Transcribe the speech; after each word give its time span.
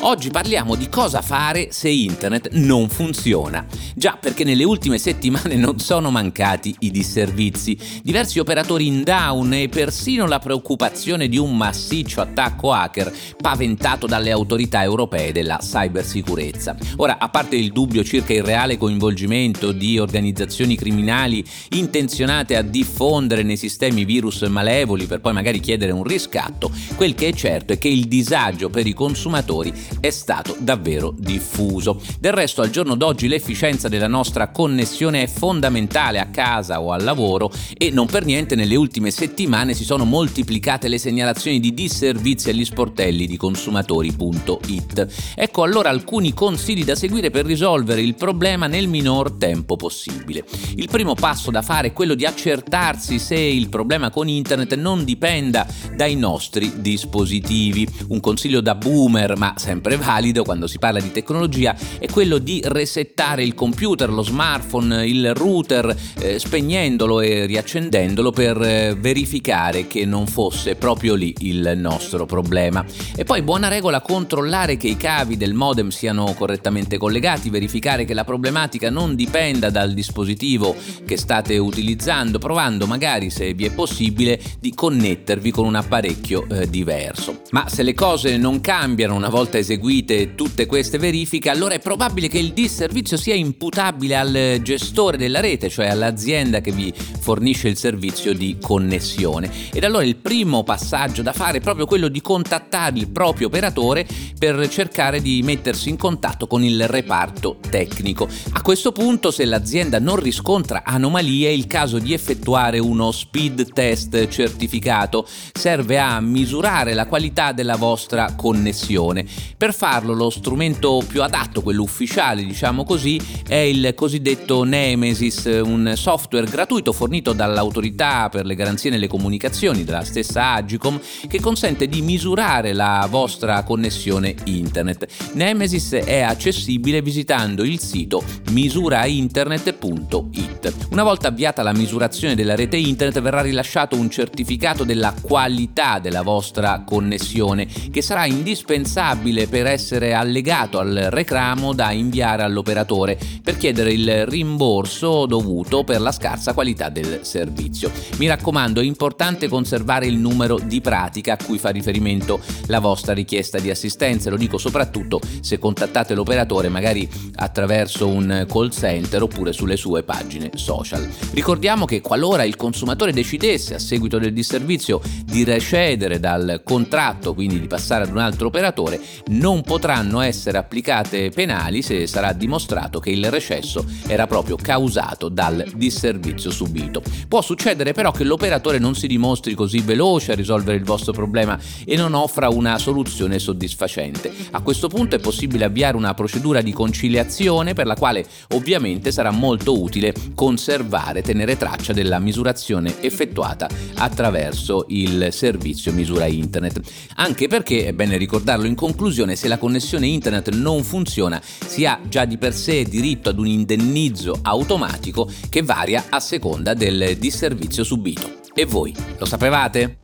Oggi 0.00 0.30
parliamo 0.30 0.76
di 0.76 0.88
cosa 0.88 1.22
fare 1.22 1.72
se 1.72 1.88
internet 1.88 2.50
non 2.52 2.88
funziona. 2.88 3.66
Già 3.96 4.16
perché 4.18 4.44
nelle 4.44 4.62
ultime 4.62 4.96
settimane 4.96 5.56
non 5.56 5.80
sono 5.80 6.12
mancati 6.12 6.72
i 6.80 6.92
disservizi, 6.92 7.76
diversi 8.04 8.38
operatori 8.38 8.86
in 8.86 9.02
down 9.02 9.52
e 9.54 9.68
persino 9.68 10.28
la 10.28 10.38
preoccupazione 10.38 11.28
di 11.28 11.36
un 11.36 11.56
massiccio 11.56 12.20
attacco 12.20 12.72
hacker 12.72 13.12
paventato 13.40 14.06
dalle 14.06 14.30
autorità 14.30 14.84
europee 14.84 15.32
della 15.32 15.58
cybersicurezza. 15.60 16.76
Ora, 16.98 17.18
a 17.18 17.28
parte 17.28 17.56
il 17.56 17.72
dubbio 17.72 18.04
circa 18.04 18.32
il 18.32 18.44
reale 18.44 18.78
coinvolgimento 18.78 19.72
di 19.72 19.98
organizzazioni 19.98 20.76
criminali 20.76 21.44
intenzionate 21.70 22.54
a 22.54 22.62
diffondere 22.62 23.42
nei 23.42 23.56
sistemi 23.56 24.04
virus 24.04 24.42
malevoli 24.42 25.06
per 25.06 25.20
poi 25.20 25.32
magari 25.32 25.58
chiedere 25.58 25.90
un 25.90 26.04
riscatto, 26.04 26.70
quel 26.94 27.16
che 27.16 27.28
è 27.28 27.32
certo 27.32 27.72
è 27.72 27.78
che 27.78 27.88
il 27.88 28.06
disagio 28.06 28.70
per 28.70 28.86
i 28.86 28.92
consumatori 28.92 29.86
è 30.00 30.10
stato 30.10 30.56
davvero 30.58 31.14
diffuso. 31.16 32.00
Del 32.18 32.32
resto 32.32 32.62
al 32.62 32.70
giorno 32.70 32.94
d'oggi 32.94 33.28
l'efficienza 33.28 33.88
della 33.88 34.06
nostra 34.08 34.48
connessione 34.48 35.22
è 35.22 35.26
fondamentale 35.26 36.18
a 36.18 36.26
casa 36.26 36.80
o 36.80 36.92
al 36.92 37.04
lavoro 37.04 37.50
e 37.76 37.90
non 37.90 38.06
per 38.06 38.24
niente 38.24 38.54
nelle 38.54 38.76
ultime 38.76 39.10
settimane 39.10 39.74
si 39.74 39.84
sono 39.84 40.04
moltiplicate 40.04 40.88
le 40.88 40.98
segnalazioni 40.98 41.60
di 41.60 41.74
disservizi 41.74 42.50
agli 42.50 42.64
sportelli 42.64 43.26
di 43.26 43.36
consumatori.it. 43.36 45.34
Ecco 45.34 45.62
allora 45.62 45.88
alcuni 45.88 46.34
consigli 46.34 46.84
da 46.84 46.94
seguire 46.94 47.30
per 47.30 47.46
risolvere 47.46 48.02
il 48.02 48.14
problema 48.14 48.66
nel 48.66 48.88
minor 48.88 49.32
tempo 49.32 49.76
possibile. 49.76 50.44
Il 50.76 50.88
primo 50.90 51.14
passo 51.14 51.50
da 51.50 51.62
fare 51.62 51.88
è 51.88 51.92
quello 51.92 52.14
di 52.14 52.24
accertarsi 52.24 53.18
se 53.18 53.36
il 53.36 53.68
problema 53.68 54.10
con 54.10 54.28
internet 54.28 54.74
non 54.74 55.04
dipenda 55.04 55.66
dai 55.94 56.16
nostri 56.16 56.80
dispositivi. 56.80 57.86
Un 58.08 58.20
consiglio 58.20 58.60
da 58.60 58.74
boomer, 58.74 59.36
ma 59.36 59.54
sempre 59.56 59.77
sempre 59.78 59.96
valido 59.96 60.42
quando 60.42 60.66
si 60.66 60.78
parla 60.78 60.98
di 60.98 61.12
tecnologia 61.12 61.72
è 62.00 62.06
quello 62.08 62.38
di 62.38 62.60
resettare 62.64 63.44
il 63.44 63.54
computer, 63.54 64.10
lo 64.10 64.22
smartphone, 64.22 65.06
il 65.06 65.32
router, 65.34 65.96
eh, 66.18 66.40
spegnendolo 66.40 67.20
e 67.20 67.46
riaccendendolo 67.46 68.32
per 68.32 68.60
eh, 68.60 68.96
verificare 68.98 69.86
che 69.86 70.04
non 70.04 70.26
fosse 70.26 70.74
proprio 70.74 71.14
lì 71.14 71.32
il 71.40 71.74
nostro 71.76 72.26
problema. 72.26 72.84
E 73.14 73.22
poi 73.22 73.42
buona 73.42 73.68
regola 73.68 74.00
controllare 74.00 74.76
che 74.76 74.88
i 74.88 74.96
cavi 74.96 75.36
del 75.36 75.54
modem 75.54 75.90
siano 75.90 76.34
correttamente 76.36 76.98
collegati, 76.98 77.48
verificare 77.48 78.04
che 78.04 78.14
la 78.14 78.24
problematica 78.24 78.90
non 78.90 79.14
dipenda 79.14 79.70
dal 79.70 79.94
dispositivo 79.94 80.74
che 81.06 81.16
state 81.16 81.56
utilizzando, 81.56 82.40
provando 82.40 82.88
magari 82.88 83.30
se 83.30 83.54
vi 83.54 83.64
è 83.64 83.70
possibile 83.70 84.40
di 84.58 84.74
connettervi 84.74 85.52
con 85.52 85.66
un 85.66 85.76
apparecchio 85.76 86.46
eh, 86.48 86.68
diverso. 86.68 87.42
Ma 87.50 87.68
se 87.68 87.84
le 87.84 87.94
cose 87.94 88.36
non 88.36 88.60
cambiano 88.60 89.14
una 89.14 89.28
volta 89.28 89.56
eseguite 89.56 89.66
eseguite 89.68 90.34
tutte 90.34 90.64
queste 90.64 90.96
verifiche, 90.96 91.50
allora 91.50 91.74
è 91.74 91.78
probabile 91.78 92.28
che 92.28 92.38
il 92.38 92.54
disservizio 92.54 93.18
sia 93.18 93.34
imputabile 93.34 94.16
al 94.16 94.60
gestore 94.62 95.18
della 95.18 95.40
rete, 95.40 95.68
cioè 95.68 95.88
all'azienda 95.88 96.62
che 96.62 96.72
vi 96.72 96.90
fornisce 97.20 97.68
il 97.68 97.76
servizio 97.76 98.32
di 98.32 98.56
connessione. 98.58 99.50
Ed 99.70 99.84
allora 99.84 100.04
il 100.04 100.16
primo 100.16 100.64
passaggio 100.64 101.20
da 101.20 101.34
fare 101.34 101.58
è 101.58 101.60
proprio 101.60 101.84
quello 101.84 102.08
di 102.08 102.22
contattare 102.22 102.98
il 102.98 103.08
proprio 103.08 103.48
operatore 103.48 104.06
per 104.38 104.66
cercare 104.70 105.20
di 105.20 105.42
mettersi 105.42 105.90
in 105.90 105.98
contatto 105.98 106.46
con 106.46 106.64
il 106.64 106.88
reparto 106.88 107.58
tecnico. 107.68 108.26
A 108.52 108.62
questo 108.62 108.92
punto, 108.92 109.30
se 109.30 109.44
l'azienda 109.44 109.98
non 109.98 110.16
riscontra 110.16 110.82
anomalie, 110.84 111.48
è 111.48 111.52
il 111.52 111.66
caso 111.66 111.98
di 111.98 112.14
effettuare 112.14 112.78
uno 112.78 113.10
speed 113.10 113.72
test 113.72 114.28
certificato. 114.28 115.26
Serve 115.52 115.98
a 115.98 116.20
misurare 116.20 116.94
la 116.94 117.06
qualità 117.06 117.52
della 117.52 117.76
vostra 117.76 118.32
connessione. 118.34 119.26
Per 119.58 119.74
farlo 119.74 120.14
lo 120.14 120.30
strumento 120.30 121.02
più 121.04 121.20
adatto, 121.20 121.62
quello 121.62 121.82
ufficiale 121.82 122.44
diciamo 122.44 122.84
così, 122.84 123.20
è 123.44 123.56
il 123.56 123.92
cosiddetto 123.96 124.62
Nemesis, 124.62 125.50
un 125.64 125.94
software 125.96 126.48
gratuito 126.48 126.92
fornito 126.92 127.32
dall'autorità 127.32 128.28
per 128.28 128.46
le 128.46 128.54
garanzie 128.54 128.88
nelle 128.88 129.08
comunicazioni 129.08 129.82
della 129.82 130.04
stessa 130.04 130.52
Agicom 130.52 131.00
che 131.26 131.40
consente 131.40 131.88
di 131.88 132.02
misurare 132.02 132.72
la 132.72 133.04
vostra 133.10 133.64
connessione 133.64 134.32
internet. 134.44 135.32
Nemesis 135.32 135.94
è 135.94 136.20
accessibile 136.20 137.02
visitando 137.02 137.64
il 137.64 137.80
sito 137.80 138.22
misurainternet.it. 138.52 140.86
Una 140.92 141.02
volta 141.02 141.26
avviata 141.26 141.64
la 141.64 141.72
misurazione 141.72 142.36
della 142.36 142.54
rete 142.54 142.76
internet 142.76 143.20
verrà 143.20 143.40
rilasciato 143.40 143.96
un 143.96 144.08
certificato 144.08 144.84
della 144.84 145.12
qualità 145.20 145.98
della 145.98 146.22
vostra 146.22 146.84
connessione 146.86 147.66
che 147.90 148.02
sarà 148.02 148.24
indispensabile 148.24 149.46
per 149.48 149.66
essere 149.66 150.12
allegato 150.12 150.78
al 150.78 151.08
reclamo 151.10 151.72
da 151.72 151.90
inviare 151.90 152.42
all'operatore 152.42 153.18
per 153.42 153.56
chiedere 153.56 153.92
il 153.92 154.26
rimborso 154.26 155.26
dovuto 155.26 155.84
per 155.84 156.00
la 156.00 156.12
scarsa 156.12 156.52
qualità 156.52 156.88
del 156.88 157.20
servizio. 157.22 157.90
Mi 158.18 158.26
raccomando, 158.26 158.80
è 158.80 158.84
importante 158.84 159.48
conservare 159.48 160.06
il 160.06 160.16
numero 160.16 160.58
di 160.58 160.80
pratica 160.80 161.34
a 161.34 161.38
cui 161.42 161.58
fa 161.58 161.70
riferimento 161.70 162.40
la 162.66 162.78
vostra 162.78 163.14
richiesta 163.14 163.58
di 163.58 163.70
assistenza, 163.70 164.30
lo 164.30 164.36
dico 164.36 164.58
soprattutto 164.58 165.20
se 165.40 165.58
contattate 165.58 166.14
l'operatore 166.14 166.68
magari 166.68 167.08
attraverso 167.36 168.06
un 168.08 168.46
call 168.48 168.70
center 168.70 169.22
oppure 169.22 169.52
sulle 169.52 169.76
sue 169.76 170.02
pagine 170.02 170.50
social. 170.54 171.08
Ricordiamo 171.32 171.84
che 171.84 172.00
qualora 172.00 172.44
il 172.44 172.56
consumatore 172.56 173.12
decidesse 173.12 173.74
a 173.74 173.78
seguito 173.78 174.18
del 174.18 174.32
disservizio 174.32 175.00
di 175.24 175.44
recedere 175.44 176.20
dal 176.20 176.62
contratto, 176.64 177.34
quindi 177.34 177.60
di 177.60 177.66
passare 177.66 178.04
ad 178.04 178.10
un 178.10 178.18
altro 178.18 178.48
operatore, 178.48 179.00
non 179.38 179.62
potranno 179.62 180.20
essere 180.20 180.58
applicate 180.58 181.30
penali 181.30 181.80
se 181.82 182.06
sarà 182.06 182.32
dimostrato 182.32 182.98
che 182.98 183.10
il 183.10 183.30
recesso 183.30 183.84
era 184.06 184.26
proprio 184.26 184.56
causato 184.56 185.28
dal 185.28 185.64
disservizio 185.74 186.50
subito. 186.50 187.02
Può 187.28 187.40
succedere 187.40 187.92
però 187.92 188.10
che 188.10 188.24
l'operatore 188.24 188.78
non 188.78 188.94
si 188.94 189.06
dimostri 189.06 189.54
così 189.54 189.80
veloce 189.80 190.32
a 190.32 190.34
risolvere 190.34 190.76
il 190.76 190.84
vostro 190.84 191.12
problema 191.12 191.58
e 191.84 191.96
non 191.96 192.14
offra 192.14 192.48
una 192.48 192.78
soluzione 192.78 193.38
soddisfacente. 193.38 194.32
A 194.50 194.60
questo 194.60 194.88
punto 194.88 195.16
è 195.16 195.20
possibile 195.20 195.64
avviare 195.64 195.96
una 195.96 196.14
procedura 196.14 196.60
di 196.60 196.72
conciliazione 196.72 197.74
per 197.74 197.86
la 197.86 197.94
quale 197.94 198.26
ovviamente 198.54 199.12
sarà 199.12 199.30
molto 199.30 199.80
utile 199.80 200.12
conservare, 200.34 201.22
tenere 201.22 201.56
traccia 201.56 201.92
della 201.92 202.18
misurazione 202.18 203.00
effettuata 203.00 203.68
attraverso 203.94 204.86
il 204.88 205.28
servizio 205.30 205.92
misura 205.92 206.26
internet. 206.26 206.80
Anche 207.16 207.46
perché, 207.46 207.86
è 207.86 207.92
bene 207.92 208.16
ricordarlo 208.16 208.66
in 208.66 208.74
conclusione, 208.74 209.27
connessione, 209.28 209.36
se 209.36 209.48
la 209.48 209.58
connessione 209.58 210.06
internet 210.06 210.50
non 210.54 210.82
funziona, 210.82 211.40
si 211.42 211.84
ha 211.84 212.00
già 212.08 212.24
di 212.24 212.38
per 212.38 212.54
sé 212.54 212.84
diritto 212.84 213.28
ad 213.28 213.38
un 213.38 213.46
indennizzo 213.46 214.38
automatico 214.42 215.30
che 215.48 215.62
varia 215.62 216.04
a 216.08 216.20
seconda 216.20 216.74
del 216.74 217.16
disservizio 217.18 217.84
subito. 217.84 218.40
E 218.54 218.64
voi 218.64 218.94
lo 219.18 219.26
sapevate? 219.26 219.98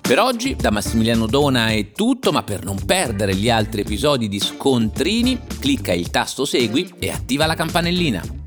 Per 0.00 0.18
oggi 0.18 0.56
da 0.56 0.70
Massimiliano 0.70 1.26
Dona 1.26 1.68
è 1.68 1.92
tutto, 1.92 2.32
ma 2.32 2.42
per 2.42 2.64
non 2.64 2.84
perdere 2.84 3.34
gli 3.34 3.48
altri 3.48 3.82
episodi 3.82 4.28
di 4.28 4.40
Scontrini, 4.40 5.38
clicca 5.60 5.92
il 5.92 6.10
tasto 6.10 6.44
Segui 6.44 6.94
e 6.98 7.10
attiva 7.10 7.46
la 7.46 7.54
campanellina. 7.54 8.39